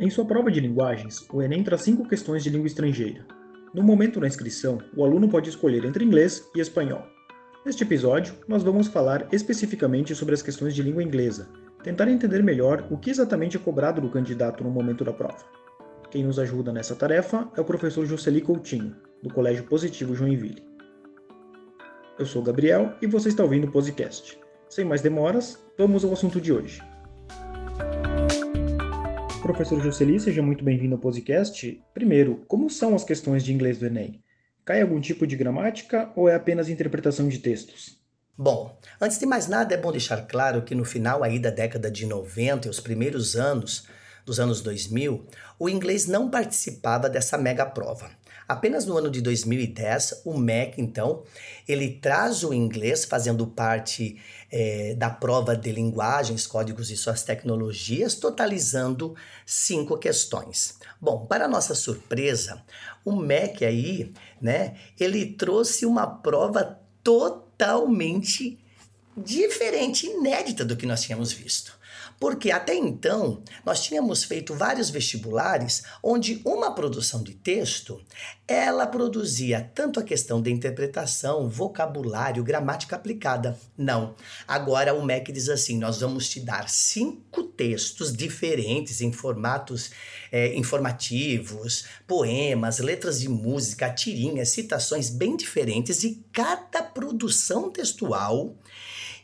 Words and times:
Em 0.00 0.08
sua 0.08 0.24
prova 0.24 0.48
de 0.48 0.60
linguagens, 0.60 1.26
o 1.32 1.42
Enem 1.42 1.64
traz 1.64 1.82
cinco 1.82 2.06
questões 2.08 2.44
de 2.44 2.50
língua 2.50 2.68
estrangeira. 2.68 3.26
No 3.74 3.82
momento 3.82 4.20
da 4.20 4.28
inscrição, 4.28 4.78
o 4.96 5.04
aluno 5.04 5.28
pode 5.28 5.50
escolher 5.50 5.84
entre 5.84 6.04
inglês 6.04 6.48
e 6.54 6.60
espanhol. 6.60 7.02
Neste 7.66 7.82
episódio, 7.82 8.32
nós 8.46 8.62
vamos 8.62 8.86
falar 8.86 9.26
especificamente 9.32 10.14
sobre 10.14 10.34
as 10.34 10.42
questões 10.42 10.72
de 10.72 10.84
língua 10.84 11.02
inglesa, 11.02 11.48
tentar 11.82 12.08
entender 12.08 12.44
melhor 12.44 12.86
o 12.92 12.96
que 12.96 13.10
exatamente 13.10 13.56
é 13.56 13.60
cobrado 13.60 14.00
do 14.00 14.08
candidato 14.08 14.62
no 14.62 14.70
momento 14.70 15.04
da 15.04 15.12
prova. 15.12 15.44
Quem 16.12 16.22
nos 16.22 16.38
ajuda 16.38 16.72
nessa 16.72 16.94
tarefa 16.94 17.50
é 17.56 17.60
o 17.60 17.64
professor 17.64 18.06
Jocely 18.06 18.40
Coutinho, 18.40 18.94
do 19.20 19.34
Colégio 19.34 19.64
Positivo 19.64 20.14
Joinville. 20.14 20.64
Eu 22.16 22.24
sou 22.24 22.40
Gabriel 22.40 22.94
e 23.02 23.06
você 23.08 23.30
está 23.30 23.42
ouvindo 23.42 23.66
o 23.66 23.72
Posicast. 23.72 24.38
Sem 24.68 24.84
mais 24.84 25.02
demoras, 25.02 25.58
vamos 25.76 26.04
ao 26.04 26.12
assunto 26.12 26.40
de 26.40 26.52
hoje. 26.52 26.80
Professor 29.48 29.82
Jocely, 29.82 30.20
seja 30.20 30.42
muito 30.42 30.62
bem-vindo 30.62 30.94
ao 30.94 31.00
podcast. 31.00 31.82
Primeiro, 31.94 32.44
como 32.46 32.68
são 32.68 32.94
as 32.94 33.02
questões 33.02 33.42
de 33.42 33.50
inglês 33.50 33.78
do 33.78 33.86
Enem? 33.86 34.22
Cai 34.62 34.82
algum 34.82 35.00
tipo 35.00 35.26
de 35.26 35.36
gramática 35.36 36.12
ou 36.14 36.28
é 36.28 36.34
apenas 36.34 36.68
interpretação 36.68 37.26
de 37.26 37.38
textos? 37.38 37.98
Bom, 38.36 38.78
antes 39.00 39.18
de 39.18 39.24
mais 39.24 39.48
nada 39.48 39.72
é 39.72 39.78
bom 39.78 39.90
deixar 39.90 40.26
claro 40.26 40.60
que 40.60 40.74
no 40.74 40.84
final 40.84 41.24
aí 41.24 41.38
da 41.38 41.48
década 41.48 41.90
de 41.90 42.04
90 42.04 42.68
e 42.68 42.70
os 42.70 42.78
primeiros 42.78 43.36
anos 43.36 43.86
dos 44.26 44.38
anos 44.38 44.60
2000, 44.60 45.26
o 45.58 45.66
inglês 45.70 46.06
não 46.06 46.30
participava 46.30 47.08
dessa 47.08 47.38
mega 47.38 47.64
prova. 47.64 48.10
Apenas 48.48 48.86
no 48.86 48.96
ano 48.96 49.10
de 49.10 49.20
2010, 49.20 50.22
o 50.24 50.38
MEC, 50.38 50.80
então, 50.80 51.22
ele 51.68 51.90
traz 51.90 52.42
o 52.42 52.54
inglês 52.54 53.04
fazendo 53.04 53.46
parte 53.46 54.18
é, 54.50 54.94
da 54.94 55.10
prova 55.10 55.54
de 55.54 55.70
linguagens, 55.70 56.46
códigos 56.46 56.90
e 56.90 56.96
suas 56.96 57.22
tecnologias, 57.22 58.14
totalizando 58.14 59.14
cinco 59.44 59.98
questões. 59.98 60.78
Bom, 60.98 61.26
para 61.26 61.46
nossa 61.46 61.74
surpresa, 61.74 62.64
o 63.04 63.12
MEC 63.14 63.66
aí, 63.66 64.12
né, 64.40 64.76
ele 64.98 65.26
trouxe 65.26 65.84
uma 65.84 66.06
prova 66.06 66.80
totalmente 67.04 68.58
diferente, 69.14 70.06
inédita 70.06 70.64
do 70.64 70.76
que 70.76 70.86
nós 70.86 71.02
tínhamos 71.02 71.32
visto. 71.32 71.77
Porque 72.18 72.50
até 72.50 72.74
então 72.74 73.42
nós 73.64 73.82
tínhamos 73.82 74.24
feito 74.24 74.54
vários 74.54 74.90
vestibulares 74.90 75.82
onde 76.02 76.40
uma 76.44 76.74
produção 76.74 77.22
de 77.22 77.34
texto 77.34 78.00
ela 78.46 78.86
produzia 78.86 79.70
tanto 79.74 80.00
a 80.00 80.02
questão 80.02 80.40
de 80.40 80.50
interpretação, 80.50 81.48
vocabulário, 81.48 82.42
gramática 82.42 82.96
aplicada. 82.96 83.58
Não. 83.76 84.14
Agora 84.46 84.94
o 84.94 85.04
MEC 85.04 85.30
diz 85.30 85.48
assim: 85.48 85.78
nós 85.78 86.00
vamos 86.00 86.28
te 86.28 86.40
dar 86.40 86.68
cinco 86.68 87.42
textos 87.42 88.12
diferentes 88.12 89.00
em 89.00 89.12
formatos 89.12 89.90
é, 90.32 90.54
informativos, 90.56 91.84
poemas, 92.06 92.78
letras 92.78 93.20
de 93.20 93.28
música, 93.28 93.90
tirinhas, 93.90 94.48
citações 94.48 95.10
bem 95.10 95.36
diferentes, 95.36 96.02
e 96.02 96.24
cada 96.32 96.82
produção 96.82 97.70
textual 97.70 98.56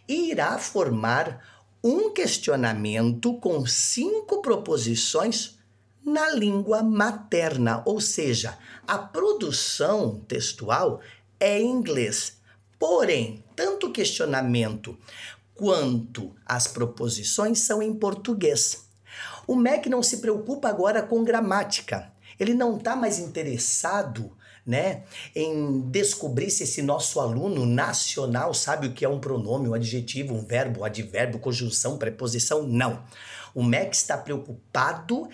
irá 0.06 0.58
formar 0.58 1.53
um 1.84 2.08
questionamento 2.14 3.38
com 3.40 3.66
cinco 3.66 4.40
proposições 4.40 5.58
na 6.02 6.30
língua 6.30 6.82
materna, 6.82 7.82
ou 7.84 8.00
seja, 8.00 8.56
a 8.86 8.96
produção 8.96 10.20
textual 10.26 11.02
é 11.38 11.60
em 11.60 11.70
inglês. 11.70 12.38
Porém, 12.78 13.44
tanto 13.54 13.88
o 13.88 13.92
questionamento 13.92 14.96
quanto 15.54 16.34
as 16.46 16.66
proposições 16.66 17.60
são 17.60 17.82
em 17.82 17.92
português. 17.92 18.86
O 19.46 19.54
MEC 19.54 19.90
não 19.90 20.02
se 20.02 20.18
preocupa 20.18 20.70
agora 20.70 21.02
com 21.02 21.22
gramática. 21.22 22.10
Ele 22.40 22.54
não 22.54 22.78
está 22.78 22.96
mais 22.96 23.18
interessado 23.18 24.32
né, 24.66 25.02
em 25.34 25.80
descobrir 25.90 26.50
se 26.50 26.62
esse 26.62 26.80
nosso 26.82 27.20
aluno 27.20 27.66
nacional 27.66 28.54
sabe 28.54 28.86
o 28.86 28.92
que 28.92 29.04
é 29.04 29.08
um 29.08 29.20
pronome, 29.20 29.68
um 29.68 29.74
adjetivo, 29.74 30.34
um 30.34 30.44
verbo, 30.44 30.80
um 30.80 30.84
advérbio, 30.84 31.38
conjunção, 31.38 31.98
preposição. 31.98 32.62
Não. 32.62 33.02
O 33.54 33.62
MEC 33.62 33.94
está 33.94 34.16
preocupado 34.16 35.28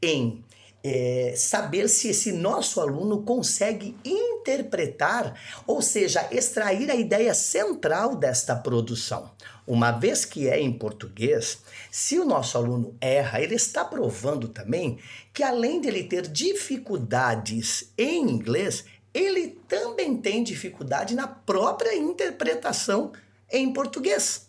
em 0.00 0.42
é, 0.86 1.34
saber 1.36 1.88
se 1.88 2.08
esse 2.08 2.32
nosso 2.32 2.80
aluno 2.80 3.22
consegue 3.22 3.96
interpretar, 4.04 5.38
ou 5.66 5.82
seja, 5.82 6.28
extrair 6.30 6.90
a 6.90 6.94
ideia 6.94 7.34
central 7.34 8.14
desta 8.14 8.54
produção. 8.54 9.30
Uma 9.66 9.90
vez 9.90 10.24
que 10.24 10.48
é 10.48 10.60
em 10.60 10.72
português, 10.72 11.58
se 11.90 12.18
o 12.20 12.24
nosso 12.24 12.56
aluno 12.56 12.96
erra, 13.00 13.40
ele 13.40 13.56
está 13.56 13.84
provando 13.84 14.48
também 14.48 14.98
que 15.34 15.42
além 15.42 15.80
de 15.80 15.88
ele 15.88 16.04
ter 16.04 16.28
dificuldades 16.28 17.92
em 17.98 18.22
inglês, 18.22 18.84
ele 19.12 19.58
também 19.66 20.16
tem 20.16 20.44
dificuldade 20.44 21.14
na 21.14 21.26
própria 21.26 21.96
interpretação 21.96 23.12
em 23.50 23.72
português. 23.72 24.46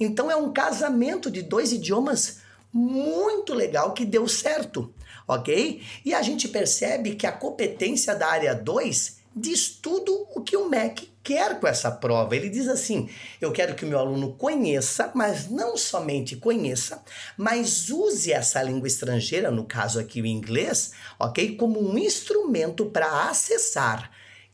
Então 0.00 0.30
é 0.30 0.34
um 0.34 0.52
casamento 0.52 1.30
de 1.30 1.42
dois 1.42 1.72
idiomas 1.72 2.41
muito 2.72 3.52
legal 3.54 3.92
que 3.92 4.04
deu 4.04 4.26
certo, 4.26 4.92
ok? 5.28 5.82
E 6.04 6.14
a 6.14 6.22
gente 6.22 6.48
percebe 6.48 7.14
que 7.14 7.26
a 7.26 7.32
competência 7.32 8.14
da 8.14 8.28
área 8.28 8.54
2 8.54 9.22
diz 9.34 9.68
tudo 9.68 10.26
o 10.34 10.40
que 10.40 10.56
o 10.56 10.68
MEC 10.68 11.10
quer 11.22 11.58
com 11.58 11.66
essa 11.66 11.90
prova. 11.90 12.34
Ele 12.34 12.48
diz 12.48 12.68
assim: 12.68 13.08
eu 13.40 13.52
quero 13.52 13.74
que 13.74 13.84
o 13.84 13.88
meu 13.88 13.98
aluno 13.98 14.34
conheça, 14.34 15.10
mas 15.14 15.48
não 15.48 15.76
somente 15.76 16.36
conheça, 16.36 17.02
mas 17.36 17.90
use 17.90 18.32
essa 18.32 18.62
língua 18.62 18.88
estrangeira, 18.88 19.50
no 19.50 19.64
caso 19.64 19.98
aqui 19.98 20.20
o 20.20 20.26
inglês, 20.26 20.92
ok? 21.18 21.56
Como 21.56 21.80
um 21.80 21.98
instrumento 21.98 22.86
para 22.86 23.28
acessar 23.28 24.10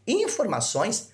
informações, 0.07 1.11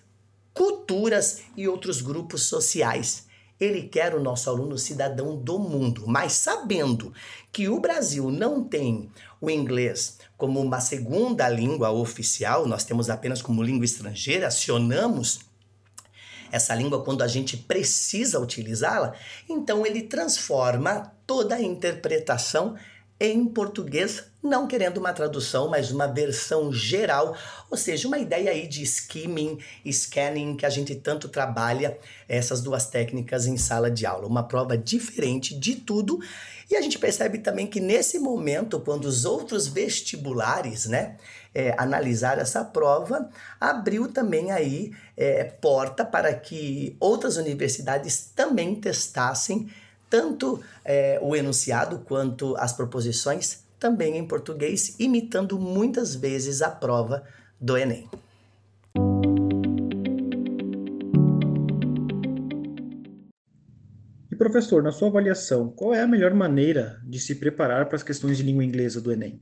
culturas 0.53 1.43
e 1.57 1.67
outros 1.67 2.01
grupos 2.01 2.45
sociais. 2.45 3.27
Ele 3.59 3.83
quer 3.83 4.15
o 4.15 4.21
nosso 4.21 4.51
aluno 4.51 4.77
cidadão 4.77 5.37
do 5.37 5.59
mundo, 5.59 6.05
mas 6.07 6.33
sabendo 6.33 7.13
que 7.53 7.69
o 7.69 7.79
Brasil 7.81 8.31
não 8.31 8.65
tem 8.65 9.11
o 9.41 9.49
inglês 9.49 10.19
como 10.37 10.61
uma 10.61 10.81
segunda 10.81 11.49
língua 11.49 11.91
oficial, 11.91 12.67
nós 12.67 12.85
temos 12.85 13.09
apenas 13.09 13.41
como 13.41 13.63
língua 13.63 13.85
estrangeira, 13.85 14.49
acionamos 14.49 15.41
essa 16.51 16.75
língua 16.75 17.03
quando 17.03 17.23
a 17.23 17.27
gente 17.27 17.57
precisa 17.57 18.39
utilizá-la, 18.39 19.15
então 19.49 19.85
ele 19.85 20.03
transforma 20.03 21.13
toda 21.27 21.57
a 21.57 21.63
interpretação 21.63 22.77
em 23.19 23.47
português, 23.47 24.25
não 24.43 24.67
querendo 24.67 24.99
uma 24.99 25.13
tradução, 25.13 25.69
mas 25.69 25.91
uma 25.91 26.07
versão 26.07 26.73
geral, 26.73 27.37
ou 27.71 27.77
seja, 27.77 28.09
uma 28.09 28.19
ideia 28.19 28.51
aí 28.51 28.67
de 28.67 28.83
skimming, 28.83 29.59
scanning, 29.91 30.57
que 30.57 30.67
a 30.67 30.71
gente 30.71 30.95
tanto 30.97 31.29
trabalha 31.29 31.97
essas 32.29 32.61
duas 32.61 32.87
técnicas 32.87 33.47
em 33.47 33.57
sala 33.57 33.91
de 33.91 34.05
aula. 34.05 34.27
Uma 34.27 34.43
prova 34.43 34.77
diferente 34.77 35.59
de 35.59 35.77
tudo. 35.77 36.19
E 36.71 36.77
a 36.77 36.81
gente 36.81 36.99
percebe 36.99 37.39
também 37.39 37.67
que 37.67 37.81
nesse 37.81 38.19
momento, 38.19 38.81
quando 38.81 39.05
os 39.05 39.25
outros 39.25 39.67
vestibulares, 39.69 40.87
né, 40.87 41.17
é, 41.55 41.75
analisar 41.79 42.39
essa 42.39 42.65
prova, 42.65 43.29
abriu 43.61 44.09
também 44.09 44.51
aí 44.51 44.93
é, 45.17 45.45
porta 45.45 46.05
para 46.05 46.35
que 46.35 46.97
outras 46.99 47.37
universidades 47.37 48.31
também 48.35 48.75
testassem 48.75 49.71
tanto 50.15 50.63
é, 50.85 51.19
o 51.21 51.35
enunciado 51.35 51.99
quanto 51.99 52.57
as 52.57 52.73
proposições 52.73 53.65
também 53.81 54.17
em 54.17 54.25
português, 54.25 54.95
imitando 55.01 55.59
muitas 55.59 56.15
vezes 56.15 56.63
a 56.63 56.71
prova 56.71 57.25
do 57.61 57.77
Enem. 57.77 58.09
E 64.31 64.37
professor, 64.37 64.85
na 64.85 64.93
sua 64.93 65.09
avaliação, 65.09 65.69
qual 65.69 65.93
é 65.93 66.01
a 66.01 66.07
melhor 66.07 66.33
maneira 66.33 67.03
de 67.05 67.19
se 67.19 67.35
preparar 67.35 67.87
para 67.87 67.97
as 67.97 68.05
questões 68.05 68.37
de 68.37 68.45
língua 68.45 68.65
inglesa 68.65 69.01
do 69.01 69.11
Enem? 69.11 69.41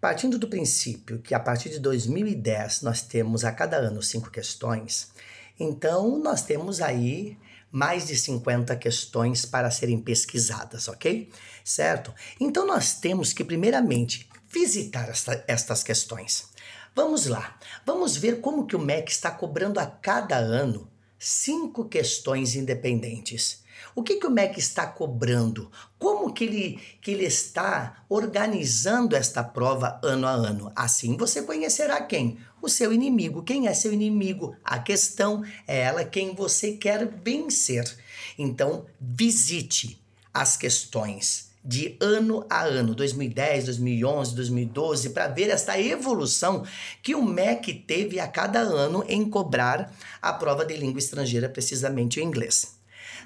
Partindo 0.00 0.36
do 0.36 0.48
princípio 0.48 1.20
que 1.20 1.32
a 1.32 1.38
partir 1.38 1.68
de 1.68 1.78
2010 1.78 2.82
nós 2.82 3.02
temos 3.02 3.44
a 3.44 3.52
cada 3.52 3.76
ano 3.76 4.02
cinco 4.02 4.32
questões, 4.32 5.12
então 5.58 6.18
nós 6.18 6.42
temos 6.42 6.80
aí 6.80 7.38
mais 7.70 8.06
de 8.06 8.16
50 8.16 8.74
questões 8.76 9.44
para 9.44 9.70
serem 9.70 9.98
pesquisadas, 9.98 10.88
ok? 10.88 11.30
Certo? 11.64 12.14
Então 12.40 12.66
nós 12.66 12.94
temos 12.94 13.32
que, 13.32 13.44
primeiramente, 13.44 14.28
visitar 14.48 15.08
esta, 15.08 15.44
estas 15.46 15.82
questões. 15.82 16.48
Vamos 16.94 17.26
lá, 17.26 17.58
vamos 17.84 18.16
ver 18.16 18.40
como 18.40 18.66
que 18.66 18.74
o 18.74 18.78
MEC 18.78 19.10
está 19.10 19.30
cobrando 19.30 19.78
a 19.78 19.86
cada 19.86 20.36
ano 20.36 20.90
cinco 21.18 21.86
questões 21.86 22.54
independentes. 22.54 23.62
O 23.96 24.02
que, 24.02 24.16
que 24.16 24.26
o 24.26 24.30
MEC 24.30 24.58
está 24.58 24.86
cobrando? 24.86 25.70
Como 25.98 26.30
que 26.30 26.44
ele, 26.44 26.80
que 27.00 27.12
ele 27.12 27.24
está 27.24 28.04
organizando 28.10 29.16
esta 29.16 29.42
prova 29.42 29.98
ano 30.04 30.26
a 30.26 30.32
ano? 30.32 30.70
Assim 30.76 31.16
você 31.16 31.40
conhecerá 31.40 32.02
quem? 32.02 32.36
O 32.60 32.68
seu 32.68 32.92
inimigo. 32.92 33.42
Quem 33.42 33.68
é 33.68 33.72
seu 33.72 33.94
inimigo? 33.94 34.54
A 34.62 34.78
questão 34.78 35.42
é 35.66 35.80
ela 35.80 36.04
quem 36.04 36.34
você 36.34 36.72
quer 36.72 37.08
vencer. 37.24 37.90
Então, 38.36 38.84
visite 39.00 39.98
as 40.32 40.58
questões 40.58 41.52
de 41.64 41.96
ano 41.98 42.44
a 42.50 42.64
ano, 42.64 42.94
2010, 42.94 43.64
2011, 43.64 44.34
2012, 44.36 45.10
para 45.10 45.28
ver 45.28 45.48
esta 45.48 45.80
evolução 45.80 46.66
que 47.02 47.14
o 47.14 47.24
MEC 47.24 47.72
teve 47.72 48.20
a 48.20 48.28
cada 48.28 48.60
ano 48.60 49.02
em 49.08 49.24
cobrar 49.24 49.90
a 50.20 50.34
prova 50.34 50.66
de 50.66 50.76
língua 50.76 50.98
estrangeira, 50.98 51.48
precisamente 51.48 52.20
o 52.20 52.22
inglês. 52.22 52.75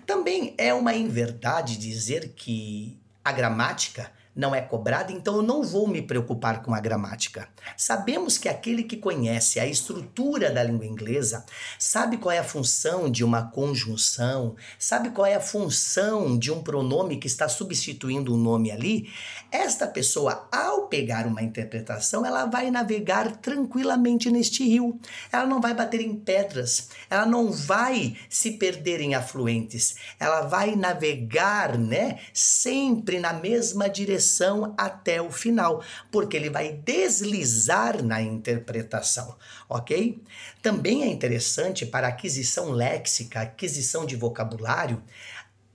Também 0.06 0.54
é 0.58 0.72
uma 0.72 0.94
inverdade 0.94 1.76
dizer 1.76 2.32
que 2.34 3.00
a 3.24 3.32
gramática 3.32 4.12
não 4.34 4.54
é 4.54 4.60
cobrada, 4.60 5.12
então 5.12 5.36
eu 5.36 5.42
não 5.42 5.62
vou 5.62 5.88
me 5.88 6.00
preocupar 6.00 6.62
com 6.62 6.72
a 6.72 6.80
gramática. 6.80 7.48
Sabemos 7.76 8.38
que 8.38 8.48
aquele 8.48 8.84
que 8.84 8.96
conhece 8.96 9.58
a 9.58 9.66
estrutura 9.66 10.50
da 10.50 10.62
língua 10.62 10.86
inglesa 10.86 11.44
sabe 11.78 12.16
qual 12.16 12.32
é 12.32 12.38
a 12.38 12.44
função 12.44 13.10
de 13.10 13.24
uma 13.24 13.50
conjunção, 13.50 14.54
sabe 14.78 15.10
qual 15.10 15.26
é 15.26 15.34
a 15.34 15.40
função 15.40 16.38
de 16.38 16.52
um 16.52 16.62
pronome 16.62 17.16
que 17.16 17.26
está 17.26 17.48
substituindo 17.48 18.34
um 18.34 18.38
nome 18.38 18.70
ali. 18.70 19.10
Esta 19.50 19.86
pessoa, 19.86 20.48
ao 20.52 20.86
pegar 20.86 21.26
uma 21.26 21.42
interpretação, 21.42 22.24
ela 22.24 22.46
vai 22.46 22.70
navegar 22.70 23.36
tranquilamente 23.36 24.30
neste 24.30 24.64
rio. 24.64 24.98
Ela 25.32 25.46
não 25.46 25.60
vai 25.60 25.74
bater 25.74 26.00
em 26.00 26.14
pedras, 26.14 26.88
ela 27.08 27.26
não 27.26 27.50
vai 27.50 28.16
se 28.28 28.52
perder 28.52 29.00
em 29.00 29.14
afluentes, 29.14 29.96
ela 30.18 30.42
vai 30.42 30.76
navegar, 30.76 31.76
né, 31.76 32.20
sempre 32.32 33.18
na 33.18 33.32
mesma 33.32 33.88
direção 33.88 34.19
direção 34.20 34.74
até 34.76 35.20
o 35.20 35.30
final, 35.30 35.82
porque 36.10 36.36
ele 36.36 36.50
vai 36.50 36.72
deslizar 36.72 38.04
na 38.04 38.20
interpretação, 38.20 39.34
ok? 39.68 40.22
Também 40.60 41.02
é 41.02 41.06
interessante 41.06 41.86
para 41.86 42.06
aquisição 42.06 42.70
léxica, 42.70 43.40
aquisição 43.40 44.04
de 44.04 44.14
vocabulário, 44.14 45.02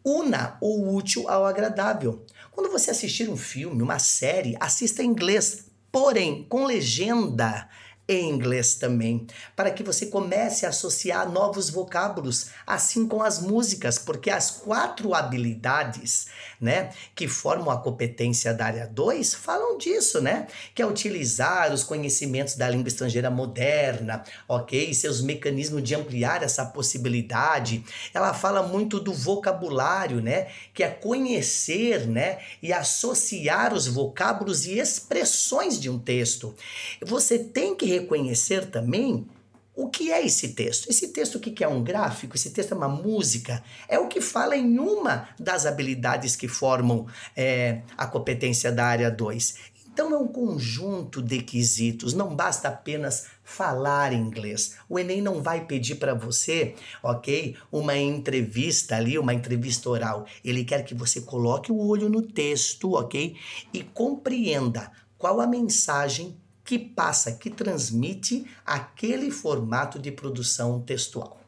una 0.03 0.57
o 0.61 0.93
útil 0.95 1.27
ao 1.27 1.45
agradável. 1.45 2.23
Quando 2.51 2.71
você 2.71 2.91
assistir 2.91 3.27
um 3.27 3.35
filme, 3.35 3.81
uma 3.81 3.97
série, 3.97 4.55
assista 4.59 5.01
em 5.01 5.07
inglês, 5.07 5.65
porém 5.91 6.45
com 6.47 6.65
legenda 6.65 7.67
em 8.07 8.29
inglês 8.29 8.75
também, 8.75 9.25
para 9.55 9.71
que 9.71 9.83
você 9.83 10.05
comece 10.05 10.65
a 10.65 10.69
associar 10.69 11.29
novos 11.31 11.69
vocábulos, 11.69 12.47
assim 12.65 13.07
com 13.07 13.23
as 13.23 13.41
músicas, 13.41 13.97
porque 13.97 14.29
as 14.29 14.51
quatro 14.51 15.13
habilidades, 15.13 16.27
né, 16.61 16.91
que 17.15 17.27
formam 17.27 17.71
a 17.71 17.81
competência 17.81 18.53
da 18.53 18.65
área 18.65 18.87
2 18.87 19.33
falam 19.33 19.77
disso, 19.77 20.21
né? 20.21 20.47
Que 20.73 20.81
é 20.81 20.85
utilizar 20.85 21.73
os 21.73 21.83
conhecimentos 21.83 22.55
da 22.55 22.69
língua 22.69 22.87
estrangeira 22.87 23.29
moderna, 23.29 24.23
OK? 24.47 24.93
Seus 24.93 25.21
mecanismos 25.21 25.83
de 25.83 25.95
ampliar 25.95 26.43
essa 26.43 26.65
possibilidade. 26.65 27.83
Ela 28.13 28.33
fala 28.33 28.63
muito 28.63 28.99
do 28.99 29.13
vocabulário, 29.13 30.21
né, 30.21 30.47
que 30.73 30.83
é 30.83 30.89
conhecer, 30.89 32.07
né, 32.07 32.39
e 32.61 32.71
associar 32.71 33.73
os 33.73 33.87
vocábulos 33.87 34.65
e 34.65 34.77
expressões 34.77 35.79
de 35.79 35.89
um 35.89 35.97
texto. 35.97 36.55
Você 37.01 37.39
tem 37.39 37.75
que 37.75 37.94
reconhecer 37.99 38.69
também 38.69 39.27
o 39.75 39.89
que 39.89 40.11
é 40.11 40.25
esse 40.25 40.49
texto? 40.49 40.89
Esse 40.89 41.09
texto 41.09 41.35
o 41.35 41.39
que 41.39 41.63
é 41.63 41.67
um 41.67 41.83
gráfico? 41.83 42.35
Esse 42.35 42.51
texto 42.51 42.71
é 42.71 42.77
uma 42.77 42.87
música? 42.87 43.61
É 43.89 43.99
o 43.99 44.07
que 44.07 44.21
fala 44.21 44.55
em 44.55 44.79
uma 44.79 45.27
das 45.37 45.65
habilidades 45.65 46.35
que 46.35 46.47
formam 46.47 47.07
é, 47.35 47.81
a 47.97 48.07
competência 48.07 48.71
da 48.71 48.85
área 48.85 49.11
2. 49.11 49.75
Então 49.95 50.13
é 50.13 50.17
um 50.17 50.27
conjunto 50.27 51.21
de 51.21 51.41
quesitos, 51.41 52.13
não 52.13 52.35
basta 52.35 52.67
apenas 52.67 53.27
falar 53.43 54.11
inglês. 54.11 54.75
O 54.89 54.99
Enem 54.99 55.21
não 55.21 55.41
vai 55.41 55.65
pedir 55.65 55.95
para 55.95 56.13
você, 56.13 56.75
ok, 57.01 57.55
uma 57.71 57.97
entrevista 57.97 58.97
ali, 58.97 59.17
uma 59.17 59.33
entrevista 59.33 59.89
oral. 59.89 60.25
Ele 60.43 60.65
quer 60.65 60.83
que 60.83 60.93
você 60.93 61.21
coloque 61.21 61.71
o 61.71 61.77
olho 61.77 62.09
no 62.09 62.21
texto, 62.21 62.93
ok, 62.93 63.37
e 63.73 63.83
compreenda 63.83 64.91
qual 65.17 65.39
a 65.39 65.47
mensagem 65.47 66.37
que 66.65 66.79
passa, 66.79 67.33
que 67.33 67.49
transmite 67.49 68.45
aquele 68.65 69.29
formato 69.29 69.99
de 69.99 70.11
produção 70.11 70.81
textual. 70.81 71.39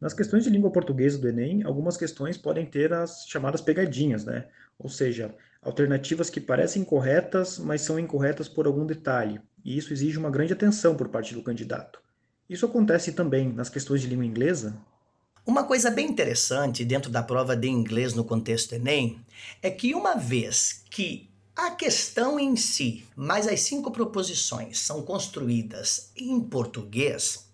Nas 0.00 0.12
questões 0.12 0.44
de 0.44 0.50
língua 0.50 0.70
portuguesa 0.70 1.18
do 1.18 1.28
Enem, 1.28 1.62
algumas 1.62 1.96
questões 1.96 2.36
podem 2.36 2.66
ter 2.66 2.92
as 2.92 3.26
chamadas 3.26 3.60
pegadinhas, 3.60 4.24
né? 4.24 4.48
Ou 4.78 4.88
seja, 4.88 5.34
alternativas 5.62 6.28
que 6.28 6.40
parecem 6.40 6.84
corretas, 6.84 7.58
mas 7.58 7.82
são 7.82 7.98
incorretas 7.98 8.48
por 8.48 8.66
algum 8.66 8.84
detalhe, 8.84 9.40
e 9.64 9.78
isso 9.78 9.92
exige 9.92 10.18
uma 10.18 10.30
grande 10.30 10.52
atenção 10.52 10.94
por 10.94 11.08
parte 11.08 11.32
do 11.32 11.42
candidato. 11.42 12.02
Isso 12.48 12.66
acontece 12.66 13.12
também 13.12 13.50
nas 13.50 13.70
questões 13.70 14.02
de 14.02 14.06
língua 14.06 14.26
inglesa? 14.26 14.76
Uma 15.46 15.64
coisa 15.64 15.90
bem 15.90 16.08
interessante 16.08 16.86
dentro 16.86 17.10
da 17.10 17.22
prova 17.22 17.54
de 17.54 17.68
inglês 17.68 18.14
no 18.14 18.24
contexto 18.24 18.72
Enem 18.72 19.20
é 19.60 19.70
que 19.70 19.94
uma 19.94 20.14
vez 20.14 20.82
que 20.90 21.28
a 21.54 21.70
questão 21.70 22.40
em 22.40 22.56
si, 22.56 23.04
mais 23.14 23.46
as 23.46 23.60
cinco 23.60 23.90
proposições 23.90 24.78
são 24.78 25.02
construídas 25.02 26.10
em 26.16 26.40
português, 26.40 27.46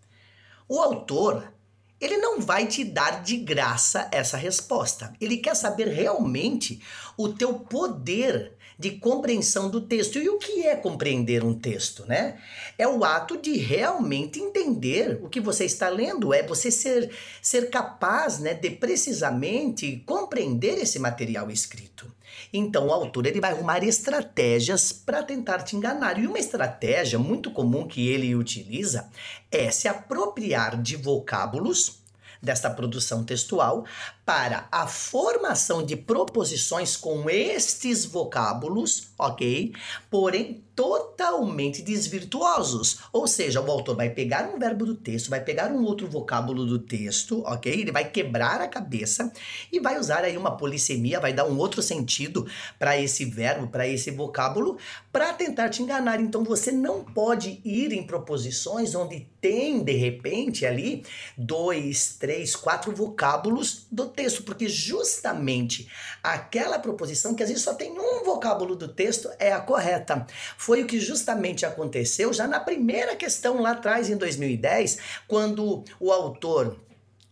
o 0.69 0.78
autor 0.78 1.52
ele 2.00 2.16
não 2.16 2.40
vai 2.40 2.69
te 2.69 2.84
dar 2.84 3.25
de 3.25 3.37
graça 3.37 4.08
essa 4.12 4.37
resposta. 4.37 5.12
Ele 5.20 5.38
quer 5.38 5.56
saber 5.56 5.88
realmente 5.88 6.81
o 7.16 7.31
teu 7.31 7.54
poder 7.54 8.56
de 8.81 8.93
compreensão 8.93 9.69
do 9.69 9.82
texto. 9.82 10.19
E 10.19 10.29
o 10.31 10.38
que 10.38 10.67
é 10.67 10.75
compreender 10.75 11.44
um 11.44 11.53
texto, 11.53 12.06
né? 12.06 12.41
É 12.79 12.88
o 12.88 13.05
ato 13.05 13.37
de 13.37 13.59
realmente 13.59 14.41
entender 14.41 15.21
o 15.23 15.29
que 15.29 15.38
você 15.38 15.67
está 15.67 15.91
lendo, 15.91 16.32
é 16.32 16.43
você 16.43 16.71
ser, 16.71 17.11
ser 17.43 17.69
capaz, 17.69 18.38
né, 18.38 18.55
de 18.55 18.71
precisamente 18.71 20.03
compreender 20.06 20.79
esse 20.79 20.99
material 20.99 21.50
escrito. 21.50 22.11
Então, 22.53 22.88
o 22.88 22.93
autor 22.93 23.27
ele 23.27 23.41
vai 23.41 23.53
arrumar 23.53 23.85
estratégias 23.85 24.93
para 24.93 25.23
tentar 25.23 25.59
te 25.59 25.76
enganar. 25.76 26.19
E 26.19 26.26
uma 26.26 26.38
estratégia 26.38 27.19
muito 27.19 27.50
comum 27.50 27.87
que 27.87 28.09
ele 28.09 28.35
utiliza 28.35 29.09
é 29.53 29.71
se 29.71 29.87
apropriar 29.87 30.81
de 30.81 30.97
vocábulos 30.97 32.00
desta 32.42 32.70
produção 32.70 33.25
textual 33.25 33.84
para 34.25 34.69
a 34.70 34.87
formação 34.87 35.84
de 35.84 35.96
proposições 35.96 36.96
com 36.96 37.28
estes 37.28 38.04
vocábulos, 38.04 39.08
ok? 39.19 39.72
Porém, 40.08 40.62
totalmente 40.81 41.82
desvirtuosos. 41.82 43.00
Ou 43.12 43.26
seja, 43.26 43.60
o 43.60 43.70
autor 43.70 43.96
vai 43.96 44.08
pegar 44.08 44.48
um 44.48 44.58
verbo 44.58 44.87
do 44.87 44.94
texto, 44.94 45.28
vai 45.28 45.40
pegar 45.40 45.70
um 45.70 45.85
outro 45.85 46.09
vocábulo 46.09 46.64
do 46.64 46.78
texto, 46.78 47.42
ok? 47.44 47.70
Ele 47.70 47.92
vai 47.92 48.09
quebrar 48.09 48.61
a 48.61 48.68
cabeça 48.68 49.30
e 49.70 49.78
vai 49.78 49.99
usar 49.99 50.25
aí 50.25 50.38
uma 50.38 50.56
polissemia, 50.56 51.20
vai 51.20 51.35
dar 51.35 51.47
um 51.47 51.59
outro 51.59 51.82
sentido 51.82 52.47
para 52.78 52.97
esse 52.97 53.25
verbo, 53.26 53.66
para 53.66 53.87
esse 53.87 54.11
vocábulo, 54.11 54.78
para 55.12 55.35
tentar 55.35 55.68
te 55.68 55.82
enganar. 55.82 56.20
Então 56.20 56.44
você 56.44 56.73
não 56.73 57.04
pode 57.04 57.61
ir 57.62 57.92
em 57.92 58.02
proposições 58.02 58.94
onde 58.94 59.28
tem, 59.40 59.82
de 59.82 59.92
repente, 59.92 60.64
ali 60.64 61.04
dois, 61.37 62.16
três, 62.18 62.29
quatro 62.56 62.94
vocábulos 62.94 63.87
do 63.90 64.06
texto, 64.08 64.42
porque 64.42 64.68
justamente 64.68 65.88
aquela 66.22 66.78
proposição 66.78 67.34
que 67.34 67.42
às 67.42 67.49
vezes 67.49 67.64
só 67.64 67.75
tem 67.75 67.92
um 67.92 68.25
vocábulo 68.25 68.76
do 68.76 68.88
texto 68.88 69.30
é 69.38 69.52
a 69.52 69.60
correta. 69.60 70.26
Foi 70.56 70.82
o 70.82 70.87
que 70.87 71.00
justamente 71.00 71.66
aconteceu 71.66 72.32
já 72.32 72.46
na 72.46 72.60
primeira 72.60 73.16
questão 73.16 73.60
lá 73.60 73.72
atrás, 73.72 74.08
em 74.08 74.16
2010, 74.16 74.99
quando 75.26 75.84
o 75.99 76.12
autor 76.12 76.76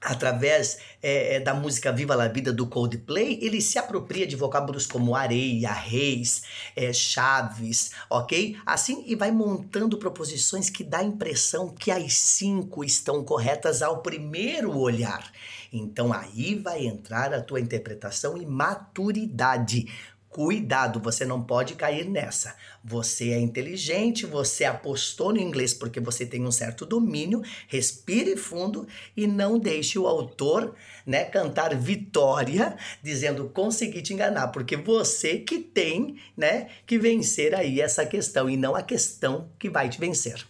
através 0.00 0.78
é, 1.02 1.36
é, 1.36 1.40
da 1.40 1.54
música 1.54 1.92
Viva 1.92 2.14
la 2.14 2.28
Vida 2.28 2.52
do 2.52 2.66
Coldplay, 2.66 3.38
ele 3.42 3.60
se 3.60 3.78
apropria 3.78 4.26
de 4.26 4.36
vocábulos 4.36 4.86
como 4.86 5.14
areia, 5.14 5.72
reis, 5.72 6.42
é, 6.76 6.92
chaves, 6.92 7.90
ok? 8.08 8.56
Assim, 8.64 9.02
e 9.06 9.14
vai 9.14 9.30
montando 9.30 9.98
proposições 9.98 10.70
que 10.70 10.84
dá 10.84 10.98
a 10.98 11.04
impressão 11.04 11.68
que 11.68 11.90
as 11.90 12.14
cinco 12.14 12.84
estão 12.84 13.24
corretas 13.24 13.82
ao 13.82 14.02
primeiro 14.02 14.76
olhar. 14.78 15.30
Então 15.72 16.12
aí 16.12 16.54
vai 16.54 16.86
entrar 16.86 17.34
a 17.34 17.42
tua 17.42 17.60
interpretação 17.60 18.36
e 18.36 18.46
maturidade. 18.46 19.86
Cuidado, 20.28 21.00
você 21.00 21.25
não 21.25 21.42
pode 21.42 21.75
cair 21.75 22.08
nessa. 22.08 22.54
Você 22.85 23.30
é 23.30 23.40
inteligente, 23.40 24.26
você 24.26 24.64
apostou 24.64 25.32
no 25.32 25.40
inglês 25.40 25.73
porque 25.73 26.00
você 26.00 26.26
tem 26.26 26.44
um 26.44 26.52
certo 26.52 26.85
domínio. 26.85 27.42
Respire 27.66 28.37
fundo 28.37 28.87
e 29.16 29.26
não 29.26 29.58
deixe 29.58 29.99
o 29.99 30.06
autor, 30.06 30.75
né, 31.06 31.25
cantar 31.25 31.75
vitória 31.75 32.76
dizendo 33.02 33.49
consegui 33.49 34.02
te 34.02 34.12
enganar, 34.12 34.49
porque 34.49 34.76
você 34.76 35.38
que 35.38 35.58
tem, 35.58 36.18
né, 36.37 36.68
que 36.87 36.99
vencer 36.99 37.54
aí 37.54 37.80
essa 37.80 38.04
questão 38.04 38.50
e 38.50 38.56
não 38.56 38.76
a 38.76 38.82
questão 38.82 39.50
que 39.58 39.70
vai 39.70 39.88
te 39.88 39.99
vencer. 39.99 40.47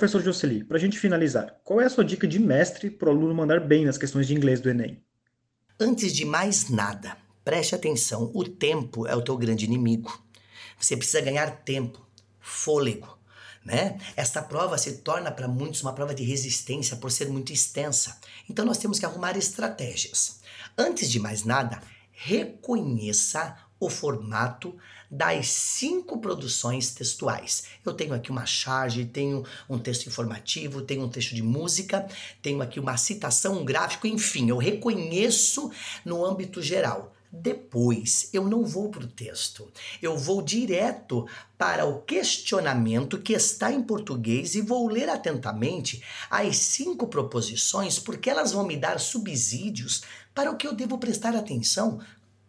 Professor 0.00 0.22
Jocely, 0.22 0.64
para 0.64 0.78
a 0.78 0.80
gente 0.80 0.98
finalizar, 0.98 1.60
qual 1.62 1.78
é 1.78 1.84
a 1.84 1.90
sua 1.90 2.02
dica 2.02 2.26
de 2.26 2.38
mestre 2.38 2.88
para 2.88 3.10
o 3.10 3.12
aluno 3.12 3.34
mandar 3.34 3.60
bem 3.60 3.84
nas 3.84 3.98
questões 3.98 4.26
de 4.26 4.34
inglês 4.34 4.58
do 4.58 4.70
Enem? 4.70 5.04
Antes 5.78 6.14
de 6.14 6.24
mais 6.24 6.70
nada, 6.70 7.18
preste 7.44 7.74
atenção: 7.74 8.30
o 8.34 8.42
tempo 8.42 9.06
é 9.06 9.14
o 9.14 9.20
teu 9.20 9.36
grande 9.36 9.66
inimigo. 9.66 10.10
Você 10.78 10.96
precisa 10.96 11.20
ganhar 11.20 11.50
tempo, 11.64 12.00
fôlego. 12.40 13.18
né? 13.62 13.98
Esta 14.16 14.40
prova 14.40 14.78
se 14.78 15.02
torna 15.02 15.30
para 15.30 15.46
muitos 15.46 15.82
uma 15.82 15.92
prova 15.92 16.14
de 16.14 16.24
resistência 16.24 16.96
por 16.96 17.12
ser 17.12 17.28
muito 17.28 17.52
extensa. 17.52 18.18
Então 18.48 18.64
nós 18.64 18.78
temos 18.78 18.98
que 18.98 19.04
arrumar 19.04 19.36
estratégias. 19.36 20.40
Antes 20.78 21.10
de 21.10 21.20
mais 21.20 21.44
nada, 21.44 21.78
reconheça 22.10 23.54
o 23.78 23.90
formato 23.90 24.74
das 25.10 25.48
cinco 25.48 26.18
produções 26.18 26.92
textuais. 26.92 27.64
Eu 27.84 27.92
tenho 27.92 28.14
aqui 28.14 28.30
uma 28.30 28.46
charge, 28.46 29.04
tenho 29.04 29.44
um 29.68 29.78
texto 29.78 30.06
informativo, 30.06 30.82
tenho 30.82 31.02
um 31.02 31.08
texto 31.08 31.34
de 31.34 31.42
música, 31.42 32.06
tenho 32.40 32.62
aqui 32.62 32.78
uma 32.78 32.96
citação, 32.96 33.58
um 33.58 33.64
gráfico, 33.64 34.06
enfim, 34.06 34.48
eu 34.48 34.56
reconheço 34.56 35.70
no 36.04 36.24
âmbito 36.24 36.62
geral. 36.62 37.12
Depois, 37.32 38.28
eu 38.32 38.48
não 38.48 38.64
vou 38.64 38.88
para 38.88 39.04
o 39.04 39.06
texto, 39.06 39.70
eu 40.02 40.18
vou 40.18 40.42
direto 40.42 41.28
para 41.56 41.86
o 41.86 42.02
questionamento 42.02 43.20
que 43.20 43.32
está 43.32 43.70
em 43.70 43.80
português 43.80 44.56
e 44.56 44.60
vou 44.60 44.88
ler 44.88 45.08
atentamente 45.08 46.02
as 46.28 46.56
cinco 46.56 47.06
proposições, 47.06 48.00
porque 48.00 48.28
elas 48.28 48.50
vão 48.50 48.66
me 48.66 48.76
dar 48.76 48.98
subsídios 48.98 50.02
para 50.34 50.50
o 50.50 50.56
que 50.56 50.66
eu 50.66 50.74
devo 50.74 50.98
prestar 50.98 51.36
atenção 51.36 52.00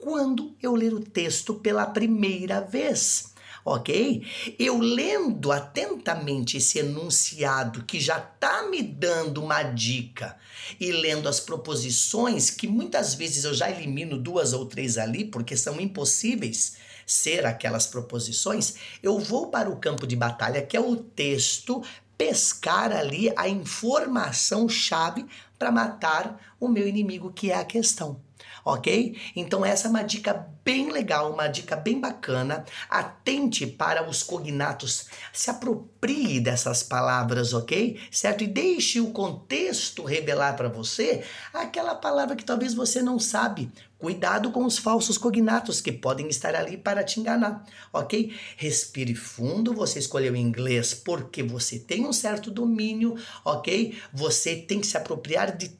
quando 0.01 0.55
eu 0.61 0.75
ler 0.75 0.93
o 0.93 0.99
texto 0.99 1.53
pela 1.53 1.85
primeira 1.85 2.59
vez 2.59 3.31
ok? 3.63 4.25
Eu 4.57 4.79
lendo 4.79 5.51
atentamente 5.51 6.57
esse 6.57 6.79
enunciado 6.79 7.83
que 7.83 7.99
já 7.99 8.17
está 8.17 8.67
me 8.67 8.81
dando 8.81 9.41
uma 9.43 9.63
dica 9.63 10.35
e 10.79 10.91
lendo 10.91 11.29
as 11.29 11.39
proposições 11.39 12.49
que 12.49 12.67
muitas 12.67 13.13
vezes 13.13 13.43
eu 13.43 13.53
já 13.53 13.69
elimino 13.69 14.17
duas 14.17 14.53
ou 14.53 14.65
três 14.65 14.97
ali 14.97 15.25
porque 15.25 15.55
são 15.55 15.79
impossíveis 15.79 16.77
ser 17.05 17.45
aquelas 17.45 17.85
proposições, 17.85 18.75
eu 19.03 19.19
vou 19.19 19.47
para 19.47 19.69
o 19.69 19.75
campo 19.77 20.07
de 20.07 20.15
batalha 20.15 20.61
que 20.61 20.77
é 20.77 20.79
o 20.79 20.95
texto 20.95 21.83
pescar 22.17 22.91
ali 22.91 23.31
a 23.35 23.49
informação 23.49 24.69
chave 24.69 25.25
para 25.57 25.71
matar 25.71 26.55
o 26.59 26.67
meu 26.67 26.87
inimigo 26.87 27.31
que 27.31 27.51
é 27.51 27.55
a 27.55 27.65
questão 27.65 28.21
ok? 28.63 29.17
Então 29.35 29.65
essa 29.65 29.87
é 29.87 29.89
uma 29.89 30.03
dica 30.03 30.47
bem 30.63 30.91
legal, 30.91 31.31
uma 31.31 31.47
dica 31.47 31.75
bem 31.75 31.99
bacana. 31.99 32.65
Atente 32.89 33.65
para 33.65 34.07
os 34.07 34.23
cognatos, 34.23 35.07
se 35.33 35.49
aproprie 35.49 36.39
dessas 36.39 36.83
palavras, 36.83 37.53
ok? 37.53 37.99
Certo? 38.11 38.43
E 38.43 38.47
deixe 38.47 38.99
o 38.99 39.11
contexto 39.11 40.03
revelar 40.03 40.55
para 40.55 40.69
você 40.69 41.23
aquela 41.53 41.95
palavra 41.95 42.35
que 42.35 42.45
talvez 42.45 42.73
você 42.73 43.01
não 43.01 43.19
sabe. 43.19 43.71
Cuidado 43.97 44.49
com 44.49 44.65
os 44.65 44.79
falsos 44.79 45.15
cognatos 45.15 45.79
que 45.79 45.91
podem 45.91 46.27
estar 46.27 46.55
ali 46.55 46.75
para 46.75 47.03
te 47.03 47.19
enganar, 47.19 47.63
ok? 47.93 48.33
Respire 48.57 49.13
fundo. 49.13 49.75
Você 49.75 49.99
escolheu 49.99 50.35
inglês 50.35 50.91
porque 50.91 51.43
você 51.43 51.77
tem 51.77 52.07
um 52.07 52.11
certo 52.11 52.49
domínio, 52.49 53.15
ok? 53.45 53.95
Você 54.11 54.55
tem 54.55 54.81
que 54.81 54.87
se 54.87 54.97
apropriar 54.97 55.55
de 55.55 55.79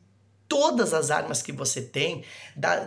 todas 0.52 0.94
as 0.94 1.10
armas 1.10 1.42
que 1.42 1.54
você 1.54 1.82
tem, 1.82 2.26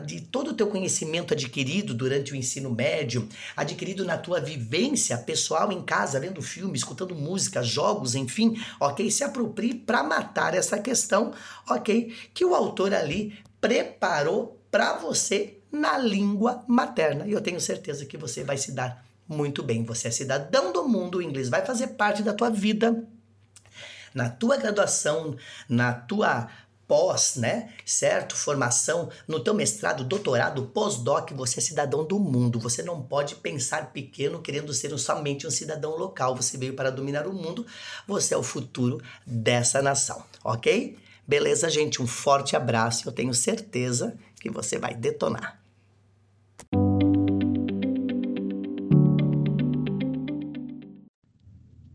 de 0.04 0.20
todo 0.20 0.50
o 0.50 0.52
teu 0.52 0.66
conhecimento 0.66 1.32
adquirido 1.32 1.94
durante 1.94 2.34
o 2.34 2.36
ensino 2.36 2.68
médio, 2.68 3.26
adquirido 3.56 4.04
na 4.04 4.18
tua 4.18 4.38
vivência 4.38 5.16
pessoal 5.16 5.72
em 5.72 5.80
casa, 5.80 6.20
vendo 6.20 6.42
filme, 6.42 6.76
escutando 6.76 7.14
música, 7.14 7.62
jogos, 7.62 8.14
enfim, 8.14 8.62
ok? 8.78 9.10
Se 9.10 9.24
aproprie 9.24 9.72
para 9.72 10.02
matar 10.02 10.52
essa 10.52 10.78
questão, 10.78 11.32
ok? 11.66 12.14
Que 12.34 12.44
o 12.44 12.54
autor 12.54 12.92
ali 12.92 13.34
preparou 13.62 14.60
para 14.70 14.98
você 14.98 15.56
na 15.72 15.96
língua 15.96 16.62
materna. 16.68 17.26
E 17.26 17.32
eu 17.32 17.40
tenho 17.40 17.62
certeza 17.62 18.04
que 18.04 18.18
você 18.18 18.44
vai 18.44 18.58
se 18.58 18.72
dar 18.72 19.06
muito 19.26 19.62
bem. 19.62 19.86
Você 19.86 20.08
é 20.08 20.10
cidadão 20.10 20.70
do 20.70 20.86
mundo, 20.86 21.16
o 21.16 21.22
inglês 21.22 21.48
vai 21.48 21.64
fazer 21.64 21.86
parte 21.96 22.22
da 22.22 22.34
tua 22.34 22.50
vida 22.50 23.08
na 24.14 24.30
tua 24.30 24.56
graduação, 24.56 25.36
na 25.68 25.92
tua 25.92 26.48
pós, 26.86 27.36
né? 27.36 27.70
Certo? 27.84 28.36
Formação 28.36 29.10
no 29.26 29.40
teu 29.40 29.54
mestrado, 29.54 30.04
doutorado, 30.04 30.66
pós-doc, 30.66 31.30
você 31.32 31.60
é 31.60 31.62
cidadão 31.62 32.04
do 32.04 32.18
mundo. 32.18 32.58
Você 32.60 32.82
não 32.82 33.02
pode 33.02 33.36
pensar 33.36 33.92
pequeno 33.92 34.40
querendo 34.40 34.72
ser 34.72 34.96
somente 34.98 35.46
um 35.46 35.50
cidadão 35.50 35.96
local. 35.96 36.36
Você 36.36 36.56
veio 36.56 36.74
para 36.74 36.90
dominar 36.90 37.26
o 37.26 37.32
mundo. 37.32 37.66
Você 38.06 38.34
é 38.34 38.36
o 38.36 38.42
futuro 38.42 39.00
dessa 39.26 39.82
nação, 39.82 40.22
ok? 40.42 40.96
Beleza, 41.26 41.70
gente? 41.70 42.02
Um 42.02 42.06
forte 42.06 42.54
abraço. 42.54 43.08
Eu 43.08 43.12
tenho 43.12 43.32
certeza 43.32 44.16
que 44.40 44.50
você 44.50 44.78
vai 44.78 44.94
detonar. 44.94 45.63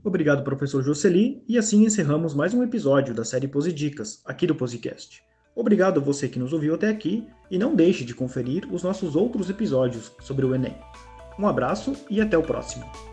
Obrigado, 0.09 0.43
professor 0.43 0.81
Jocely, 0.81 1.43
e 1.47 1.55
assim 1.55 1.85
encerramos 1.85 2.33
mais 2.33 2.51
um 2.51 2.63
episódio 2.63 3.13
da 3.13 3.23
série 3.23 3.47
Posidicas, 3.47 4.23
aqui 4.25 4.47
do 4.47 4.55
Posicast. 4.55 5.21
Obrigado 5.55 5.99
a 5.99 6.03
você 6.03 6.27
que 6.27 6.39
nos 6.39 6.51
ouviu 6.51 6.73
até 6.73 6.89
aqui 6.89 7.27
e 7.51 7.59
não 7.59 7.75
deixe 7.75 8.03
de 8.03 8.15
conferir 8.15 8.67
os 8.73 8.81
nossos 8.81 9.15
outros 9.15 9.51
episódios 9.51 10.11
sobre 10.21 10.47
o 10.47 10.55
Enem. 10.55 10.75
Um 11.37 11.45
abraço 11.45 11.95
e 12.09 12.19
até 12.19 12.35
o 12.35 12.41
próximo. 12.41 13.08